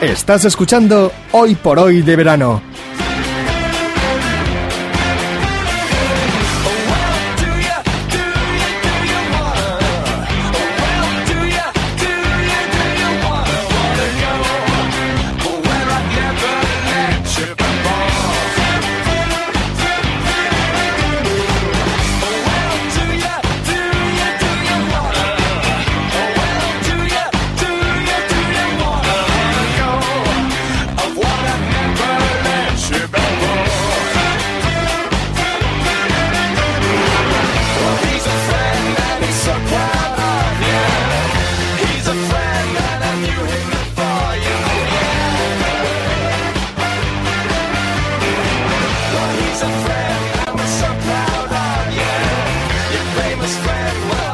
[0.00, 2.62] Estás escuchando Hoy por Hoy de Verano.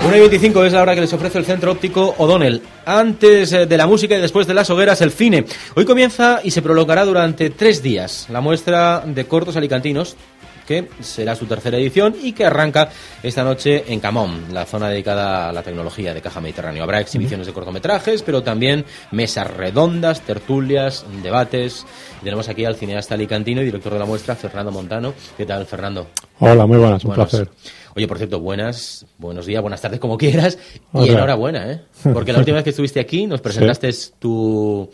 [0.06, 2.60] Una y 25 es la hora que les ofrece el centro óptico O'Donnell.
[2.84, 5.46] Antes eh, de la música y después de las hogueras, el cine.
[5.74, 10.16] Hoy comienza y se prolongará durante tres días la muestra de cortos alicantinos,
[10.66, 12.90] que será su tercera edición y que arranca
[13.22, 16.82] esta noche en Camón, la zona dedicada a la tecnología de Caja Mediterráneo.
[16.82, 21.84] Habrá exhibiciones de cortometrajes, pero también mesas redondas, tertulias, debates.
[22.22, 25.14] Tenemos aquí al cineasta alicantino y director de la muestra, Fernando Montano.
[25.36, 26.06] ¿Qué tal, Fernando?
[26.40, 27.28] Hola, muy buenas, un Buenas.
[27.30, 27.48] placer.
[27.96, 30.58] Oye, por cierto, buenas, buenos días, buenas tardes, como quieras.
[30.94, 31.80] Y enhorabuena, ¿eh?
[32.12, 34.90] Porque la última vez que estuviste aquí nos presentaste tu,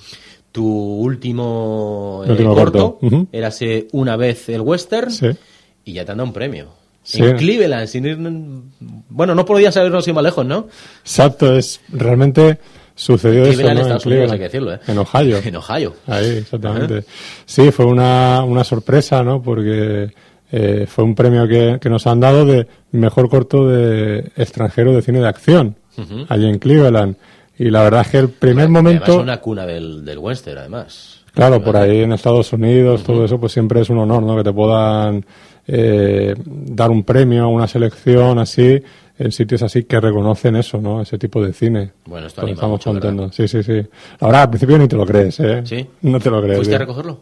[0.52, 2.98] tu último, eh, último corto.
[3.00, 3.28] corto, ujú.
[3.32, 5.10] Érase una vez el western.
[5.10, 5.28] Sí.
[5.84, 6.68] Y ya te han dado un premio.
[7.02, 7.22] Sí.
[7.22, 8.18] En Cleveland, sin ir...
[9.08, 10.68] Bueno, no podías habernos ido más lejos, ¿no?
[11.02, 12.58] Exacto, es realmente
[12.94, 13.82] sucedió eso, Cleveland, ¿no?
[13.82, 14.80] Estados En Unidos, hay que decirlo, ¿eh?
[14.86, 15.38] En Ohio.
[15.44, 15.94] En Ohio.
[16.06, 17.04] Ahí, exactamente.
[17.46, 19.42] Sí, fue una, una sorpresa, ¿no?
[19.42, 20.10] Porque
[20.52, 25.00] eh, fue un premio que, que nos han dado de mejor corto de extranjero de
[25.02, 25.76] cine de acción,
[26.28, 27.16] allí en Cleveland.
[27.58, 31.20] Y la verdad es que el primer Además, momento, una cuna del, del western, además.
[31.34, 34.36] claro, por ahí en Estados Unidos, todo eso, pues siempre es un honor, ¿no?
[34.36, 35.24] Que te puedan
[35.72, 38.82] eh, dar un premio, una selección así,
[39.18, 41.02] en sitios así que reconocen eso, ¿no?
[41.02, 41.92] Ese tipo de cine.
[42.06, 43.32] Bueno, esto anima estamos mucho.
[43.32, 43.86] Sí, sí, sí.
[44.18, 45.62] Ahora, al principio ni te lo crees, ¿eh?
[45.64, 45.86] ¿Sí?
[46.02, 46.56] No te lo crees.
[46.56, 47.20] ¿Fuiste a recogerlo?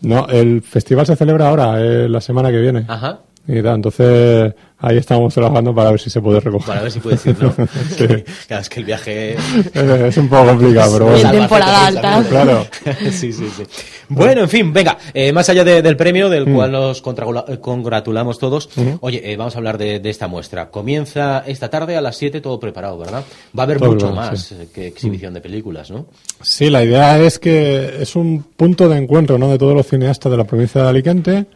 [0.00, 2.84] No, el festival se celebra ahora, eh, la semana que viene.
[2.88, 3.20] Ajá.
[3.46, 6.66] Y tal, entonces ahí estamos trabajando para ver si se puede recoger.
[6.66, 6.98] Para ver si
[7.40, 7.54] ¿no?
[7.96, 8.06] Sí.
[8.48, 9.32] Claro, es que el viaje...
[9.74, 11.30] Eh, es un poco complicado, pero en bueno.
[11.30, 12.24] temporada alta.
[12.28, 12.66] Claro.
[13.10, 13.62] sí, sí, sí.
[14.08, 17.02] Bueno, en fin, venga, eh, más allá de- del premio, del cual nos
[17.48, 18.68] eh, congratulamos todos,
[19.00, 20.70] oye, eh, vamos a hablar de, de esta muestra.
[20.70, 23.24] Comienza esta tarde a las 7, todo preparado, ¿verdad?
[23.58, 24.56] Va a haber Todo mucho preparado, más sí.
[24.74, 26.06] que exhibición de películas, ¿no?
[26.42, 29.48] Sí, la idea es que es un punto de encuentro ¿no?
[29.50, 31.46] de todos los cineastas de la provincia de Alicante,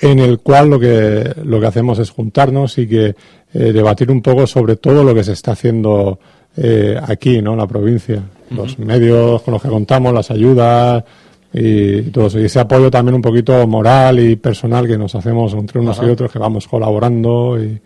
[0.00, 3.14] en el cual lo que, lo que hacemos es juntarnos y que
[3.54, 6.18] eh, debatir un poco sobre todo lo que se está haciendo
[6.56, 7.52] eh, aquí, ¿no?
[7.52, 8.22] en la provincia.
[8.50, 11.04] Los medios con los que contamos, las ayudas
[11.52, 12.40] y todo eso.
[12.40, 16.06] Y ese apoyo también un poquito moral y personal que nos hacemos entre unos Ajá.
[16.06, 17.80] y otros, que vamos colaborando y,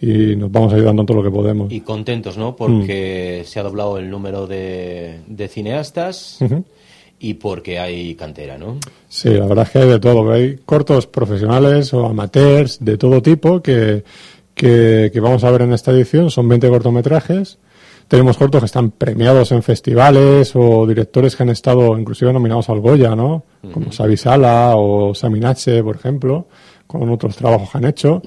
[0.00, 1.72] y nos vamos ayudando en todo lo que podemos.
[1.72, 2.54] Y contentos, ¿no?
[2.56, 6.64] Porque se ha doblado el número de, de cineastas Ujú.
[7.20, 8.78] Y porque hay cantera, ¿no?
[9.08, 10.30] Sí, la verdad es que hay de todo.
[10.30, 14.04] Hay cortos profesionales o amateurs de todo tipo que,
[14.54, 16.30] que, que vamos a ver en esta edición.
[16.30, 17.58] Son 20 cortometrajes.
[18.06, 22.80] Tenemos cortos que están premiados en festivales o directores que han estado inclusive nominados al
[22.80, 23.44] Goya, ¿no?
[23.72, 26.46] Como Xavi Sala o Saminache, por ejemplo,
[26.86, 28.22] con otros trabajos que han hecho.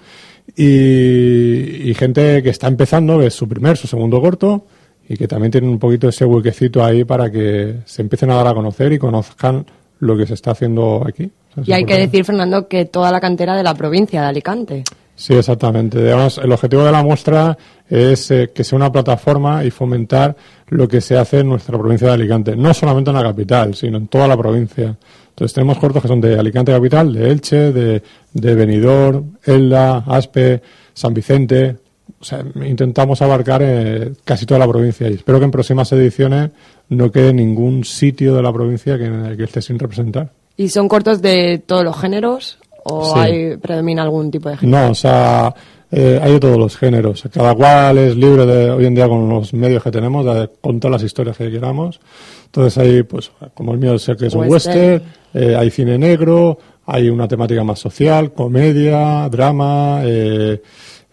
[0.55, 4.65] Y, y gente que está empezando, que es su primer, su segundo corto,
[5.07, 8.47] y que también tienen un poquito ese huequecito ahí para que se empiecen a dar
[8.47, 9.65] a conocer y conozcan
[9.99, 11.29] lo que se está haciendo aquí.
[11.65, 14.83] Y hay que decir, Fernando, que toda la cantera de la provincia de Alicante.
[15.15, 15.99] Sí, exactamente.
[15.99, 17.57] Además, el objetivo de la muestra
[17.87, 20.35] es eh, que sea una plataforma y fomentar
[20.69, 22.55] lo que se hace en nuestra provincia de Alicante.
[22.55, 24.97] No solamente en la capital, sino en toda la provincia.
[25.29, 28.01] Entonces tenemos cortos que son de Alicante capital, de Elche, de,
[28.33, 30.61] de Benidorm, Elda, Aspe,
[30.93, 31.77] San Vicente.
[32.21, 36.51] O sea, intentamos abarcar eh, casi toda la provincia y espero que en próximas ediciones
[36.89, 40.29] no quede ningún sitio de la provincia que, que esté sin representar.
[40.55, 43.19] ¿Y son cortos de todos los géneros o Sí.
[43.19, 44.85] hay predomina algún tipo de género?
[44.85, 45.53] No, o sea,
[45.91, 47.23] eh, hay de todos los géneros.
[47.33, 50.91] Cada cual es libre de, hoy en día con los medios que tenemos, de contar
[50.91, 51.99] las historias que queramos.
[52.45, 55.01] Entonces hay, pues, como el mío sé que es un Western.
[55.33, 60.61] eh, hay cine negro, hay una temática más social, comedia, drama, eh,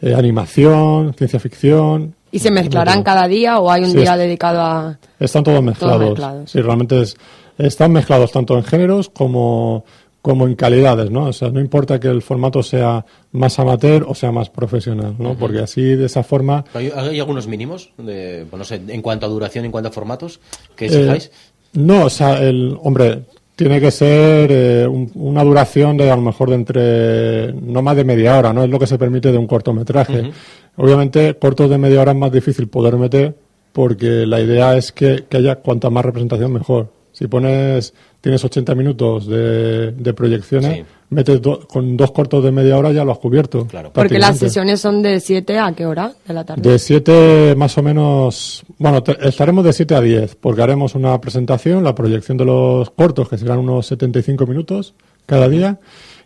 [0.03, 2.15] eh, animación, ciencia ficción.
[2.31, 4.99] ¿Y se mezclarán cada día o hay un Sí, día es- dedicado a...?
[5.19, 6.01] Están todos mezclados.
[6.01, 6.51] mezclados.
[6.51, 7.17] Sí, realmente es-
[7.57, 9.85] están mezclados tanto en géneros como,
[10.23, 11.25] como en calidades, ¿no?
[11.25, 15.35] O sea, no importa que el formato sea más amateur o sea más profesional, ¿no?
[15.37, 19.27] Porque así, de esa forma, ¿Hay, hay algunos mínimos, de, pues no sé, en cuanto
[19.27, 20.39] a duración, en cuanto a formatos,
[20.77, 21.31] que Eh, exijáis?
[21.73, 23.23] no, o sea, el hombre
[23.59, 27.97] tiene que ser eh, un- una duración de a lo mejor de entre no más
[27.97, 30.31] de media hora, no es lo que se permite de un cortometraje.
[30.77, 33.35] Obviamente, cortos de media hora es más difícil poder meter
[33.73, 36.93] porque la idea es que, que haya cuanta más representación mejor.
[37.19, 40.85] Si pones tienes 80 minutos de, de proyecciones, Sí.
[41.11, 43.67] metes do- con dos cortos de media hora ya lo has cubierto.
[43.67, 43.91] Claro.
[43.93, 46.63] Porque las sesiones son de 7 a qué hora de la tarde.
[46.71, 51.21] De 7 más o menos, bueno, te- estaremos de 7 a 10, porque haremos una
[51.21, 54.95] presentación, la proyección de los cortos, que serán unos 75 minutos
[55.27, 55.79] cada día,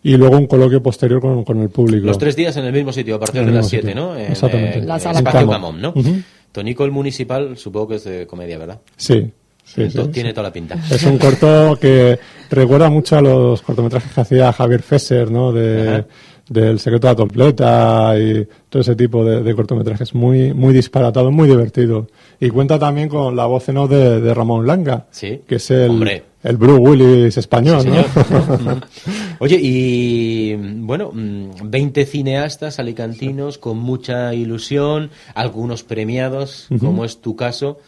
[0.03, 2.07] y luego un coloquio posterior con, con el público.
[2.07, 4.03] Los tres días en el mismo sitio, a partir En de las mismo 7, sitio.
[4.03, 4.17] ¿no?
[4.19, 4.83] En, Exactamente.
[4.83, 5.55] La en sala Espacio Camón.
[5.55, 5.93] Camón, ¿no?
[5.97, 6.23] Ujú.
[6.53, 8.81] Tonico el Municipal, supongo que es de comedia, ¿verdad?
[8.97, 9.31] Sí,
[9.65, 10.11] sí, sí, To- sí.
[10.11, 10.77] Tiene toda la pinta.
[10.91, 12.19] Es un corto que
[12.51, 15.53] recuerda mucho a los cortometrajes que hacía Javier Fesser, ¿no?
[15.53, 16.05] De,
[16.49, 20.15] del secreto de la completa y todo ese tipo de, de cortometrajes.
[20.15, 22.09] Muy, muy disparatado, muy divertido.
[22.41, 25.41] Y cuenta también con la voz en off de, de Ramón Langa, Sí.
[25.47, 26.25] que es el, Hombre.
[26.43, 28.05] el Bruce Willis español, ¿no?
[29.39, 37.35] Oye, y bueno, mm, 20 cineastas alicantinos con mucha ilusión, algunos premiados, como es tu
[37.37, 37.79] caso.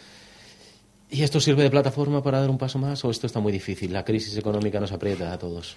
[1.14, 3.92] ¿Y esto sirve de plataforma para dar un paso más o esto está muy difícil?
[3.92, 5.76] La crisis económica nos aprieta a todos.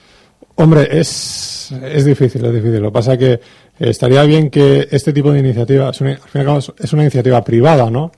[0.55, 2.79] Hombre, es, es difícil, es difícil.
[2.81, 3.39] Lo que pasa es que
[3.79, 6.93] estaría bien que este tipo de iniciativa, es una, al fin y al cabo, es-
[6.93, 8.11] una iniciativa privada, ¿no?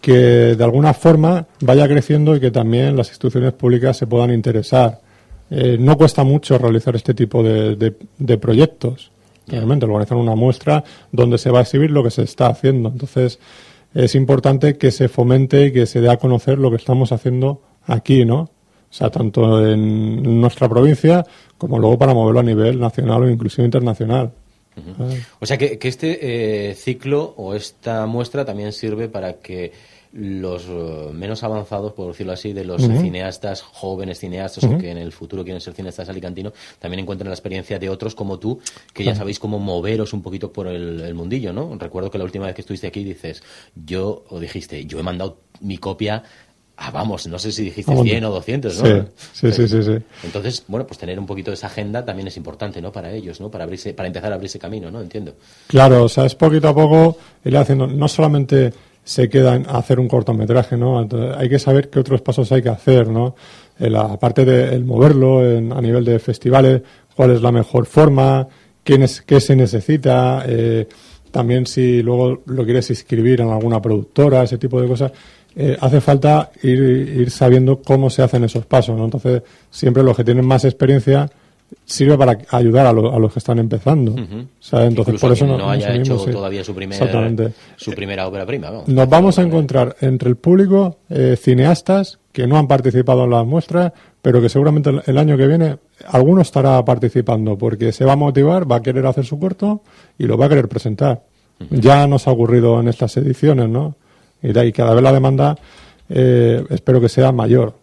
[0.00, 0.12] Que
[0.56, 5.00] de alguna forma vaya creciendo y que también las instituciones públicas se puedan interesar.
[5.50, 9.10] Eh, no cuesta mucho realizar este tipo de, de- de proyectos.
[9.48, 10.82] Realmente, organizar una muestra
[11.12, 12.88] donde se va a exhibir lo que se está haciendo.
[12.88, 13.38] Entonces,
[13.96, 17.62] es importante que se fomente y que se dé a conocer lo que estamos haciendo
[17.84, 18.40] aquí, ¿no?
[18.40, 21.24] O sea, tanto en nuestra provincia
[21.58, 24.32] como luego para moverlo a nivel nacional o inclusive internacional.
[25.40, 29.72] O sea que, que este eh, ciclo o esta muestra también sirve para que
[30.16, 34.98] los eh, menos avanzados, por decirlo así, de los cineastas, jóvenes cineastas o que en
[34.98, 38.60] el futuro quieren ser cineastas alicantinos, también encuentren la experiencia de otros como tú,
[38.94, 41.76] que ya sabéis cómo moveros un poquito por el, el mundillo, ¿no?
[41.78, 43.42] Recuerdo que la última vez que estuviste aquí dices,
[43.74, 46.22] yo, o dijiste, yo he mandado mi copia
[46.78, 48.06] a, vamos, no sé si dijiste Vamos.
[48.06, 48.86] 100 o 200, ¿no?
[48.86, 49.96] Sí, sí, sí, sí, sí.
[50.24, 52.92] Entonces, bueno, pues tener un poquito de esa agenda también es importante, ¿no?
[52.92, 53.50] Para ellos, ¿no?
[53.50, 55.00] Para abrirse, para empezar a abrirse camino, ¿no?
[55.00, 55.34] Entiendo.
[55.68, 58.74] Claro, o sea, es poquito a poco ir haciendo, no solamente
[59.06, 61.00] se queda en hacer un cortometraje, ¿no?
[61.00, 63.36] Entonces, hay que saber qué otros pasos hay que hacer, ¿no?
[63.78, 66.82] La parte de el moverlo en- a nivel de festivales,
[67.14, 68.48] cuál es la mejor forma,
[68.82, 70.88] qué, nes- qué se necesita, eh,
[71.30, 75.12] también si luego lo quieres inscribir en alguna productora, ese tipo de cosas,
[75.54, 79.04] eh, hace falta ir, ir sabiendo cómo se hacen esos pasos, ¿no?
[79.04, 81.30] Entonces, siempre los que tienen más experiencia
[81.84, 84.14] sirve para ayudar a, lo- a los que están empezando.
[84.60, 84.88] ¿sabes?
[84.88, 86.30] Entonces, Incluso por eso no, no haya hecho sí.
[86.30, 86.98] todavía su, primer,
[87.76, 88.70] su primera ópera prima.
[88.70, 88.88] vamos.
[88.88, 93.46] Nos vamos a encontrar entre el público eh, cineastas que no han participado en las
[93.46, 93.92] muestras,
[94.22, 98.16] pero que seguramente el- el año que viene alguno estará participando porque se va a
[98.16, 99.82] motivar, va a querer hacer su corto
[100.18, 101.22] y lo va a querer presentar.
[101.70, 103.94] Ya nos ha ocurrido en estas ediciones, ¿no?
[104.42, 105.56] Y, de ahí cada vez la demanda
[106.08, 107.74] eh, espero que sea mayor.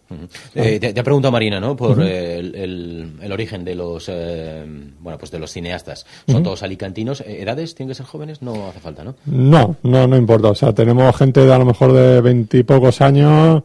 [0.54, 1.76] Eh, te, te ha preguntado Marina, ¿no?
[1.76, 4.64] Por el, el- el origen de los, eh,
[5.00, 6.06] bueno, pues de los cineastas.
[6.28, 7.20] Son todos alicantinos.
[7.22, 8.40] Eh, ¿Edades tienen que ser jóvenes?
[8.42, 9.14] No hace falta, ¿no?
[9.26, 10.48] No, no, no importa.
[10.48, 13.62] O sea, tenemos gente de a lo mejor de veintipocos años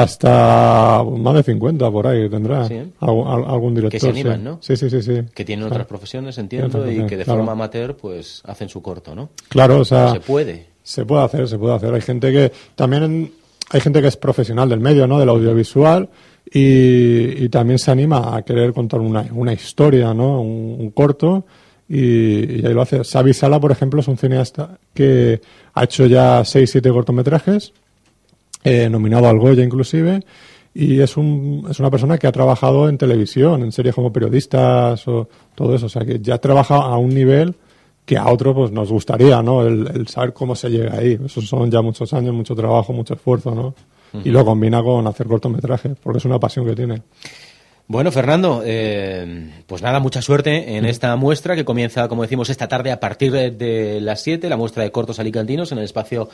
[0.00, 2.86] hasta más de 50 por ahí tendrá Sí, ¿eh?
[3.00, 3.92] algún, al- algún director.
[3.92, 4.44] Que se animan, sí.
[4.44, 4.58] ¿no?
[4.60, 5.22] Sí, sí, sí, sí.
[5.34, 7.38] Que tienen otras profesiones, entiendo, y que de claro.
[7.40, 9.30] forma amateur, pues hacen su corto, ¿no?
[9.48, 10.66] Claro, o sea, Se puede.
[10.82, 11.94] se puede hacer, se puede hacer.
[11.94, 13.32] Hay gente que también
[13.70, 15.18] hay gente que es profesional del medio, ¿no?
[15.18, 16.08] Del audiovisual
[16.50, 20.40] y, también se anima a querer contar una, una historia, ¿no?
[20.40, 21.44] Un, corto
[21.88, 23.02] y, y ahí lo hace.
[23.02, 25.40] Xavi Sala, por ejemplo, es un cineasta que
[25.74, 27.72] ha hecho ya seis, siete cortometrajes,
[28.64, 30.24] eh, nominado al Goya inclusive,
[30.74, 35.06] y es, un, es una persona que ha trabajado en televisión, en series como periodistas
[35.08, 37.54] o todo eso, o sea que ya trabaja a un nivel
[38.06, 39.66] que a otro pues nos gustaría, ¿no?
[39.66, 41.18] El, el saber cómo se llega ahí.
[41.26, 43.74] Eso son ya muchos años, mucho trabajo, mucho esfuerzo, ¿no?
[44.24, 47.02] Y lo combina con hacer cortometrajes, porque es una pasión que tiene.
[47.88, 52.66] Bueno, Fernando, eh, pues nada, mucha suerte en esta muestra que comienza, como decimos, esta
[52.66, 56.28] tarde a partir de, de las 7, la muestra de cortos alicantinos en el espacio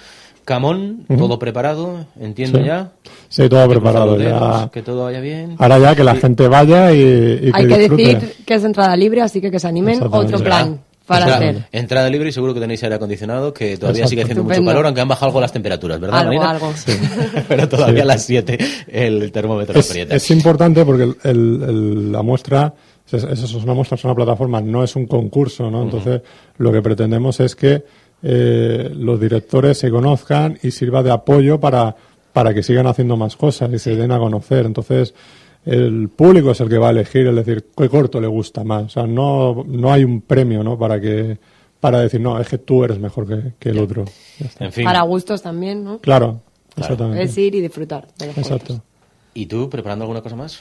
[0.46, 1.04] Camón.
[1.18, 2.64] Todo preparado, entiendo Sí.
[2.64, 2.92] ya.
[3.28, 4.70] Sí, todo Que preparado dedos, ya.
[4.70, 5.56] Que todo vaya bien.
[5.58, 8.02] Ahora ya que la gente vaya y, y Hay que disfrute.
[8.14, 10.00] decir que es entrada libre, así que que se animen.
[10.10, 11.64] Otro plan para Entrada- hacer.
[11.72, 14.10] Entrada libre y seguro que tenéis aire acondicionado, que todavía Exacto.
[14.10, 16.50] sigue haciendo mucho calor, aunque han bajado algo las temperaturas, ¿verdad, Algo, Marina?
[16.50, 16.72] algo.
[17.48, 18.00] Pero todavía Sí.
[18.00, 20.14] a las 7 el termómetro es, aprieta.
[20.14, 22.74] es importante porque el- el- el- la muestra
[23.10, 25.82] es, es- es una muestra, es una plataforma, no es un concurso, ¿no?
[25.82, 26.22] Entonces,
[26.58, 27.82] lo que pretendemos es que
[28.24, 31.96] eh, los directores se conozcan y sirva de apoyo para,
[32.32, 34.64] para que sigan haciendo más cosas y se den a conocer.
[34.64, 35.12] Entonces,
[35.64, 38.84] el público es el que va a elegir, es decir, qué corto le gusta más.
[38.84, 40.78] O sea, no, no hay un premio, ¿no?
[40.78, 41.38] Para que
[41.80, 44.04] para decir, no, es que tú eres mejor que, que el otro.
[44.38, 44.66] Ya.
[44.66, 44.84] En fin.
[44.84, 45.98] Para gustos también, ¿no?
[45.98, 46.40] Claro,
[46.76, 47.24] exactamente.
[47.24, 48.74] Es ir y disfrutar de los Exacto.
[48.74, 48.80] cortos.
[49.34, 50.60] ¿Y tú preparando alguna cosa más?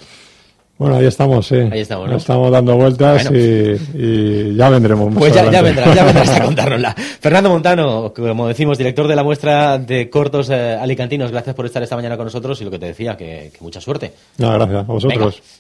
[0.82, 1.58] Bueno, ahí estamos, sí.
[1.58, 2.50] Ahí estamos, ¿no?
[2.50, 3.38] dando vueltas Bueno.
[3.38, 5.12] y, y ya vendremos.
[5.12, 6.96] más Pues ya, ya vendrás, ya vendrás a contárnosla.
[7.20, 11.84] Fernando Montano, como decimos, director de la muestra de cortos eh, alicantinos, gracias por estar
[11.84, 14.12] esta mañana con nosotros y lo que te decía, que, que mucha suerte.
[14.40, 14.80] No, gracias.
[14.80, 15.36] A vosotros.
[15.36, 15.52] Venga.